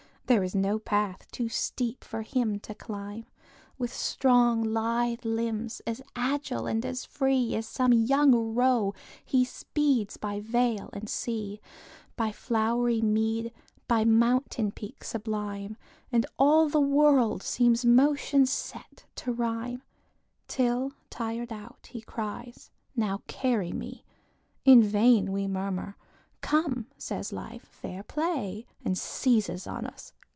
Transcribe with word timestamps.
There 0.27 0.43
is 0.45 0.55
no 0.55 0.79
path 0.79 1.27
too 1.29 1.49
steep 1.49 2.05
for 2.05 2.21
him 2.21 2.57
to 2.61 2.73
climb. 2.73 3.25
With 3.77 3.91
strong, 3.91 4.63
lithe 4.63 5.25
limbs, 5.25 5.81
as 5.85 6.01
agile 6.15 6.67
and 6.67 6.85
as 6.85 7.03
free, 7.03 7.53
As 7.57 7.67
some 7.67 7.91
young 7.91 8.55
roe, 8.55 8.93
he 9.25 9.43
speeds 9.43 10.15
by 10.15 10.39
vale 10.39 10.89
and 10.93 11.09
sea, 11.09 11.59
By 12.15 12.31
flowery 12.31 13.01
mead, 13.01 13.51
by 13.89 14.05
mountain 14.05 14.71
peak 14.71 15.03
sublime, 15.03 15.75
And 16.13 16.25
all 16.39 16.69
the 16.69 16.79
world 16.79 17.43
seems 17.43 17.83
motion 17.83 18.45
set 18.45 19.03
to 19.15 19.33
rhyme, 19.33 19.81
Till, 20.47 20.93
tired 21.09 21.51
out, 21.51 21.89
he 21.91 21.99
cries, 21.99 22.71
"Now 22.95 23.21
carry 23.27 23.73
me!" 23.73 24.05
In 24.63 24.81
vain 24.81 25.33
we 25.33 25.49
murmur; 25.49 25.97
"Come," 26.39 26.85
Life 26.87 26.95
says, 26.97 27.33
"Fair 27.63 28.01
play!" 28.03 28.65
And 28.85 28.97
seizes 28.97 29.67
on 29.67 29.85
us. 29.85 30.13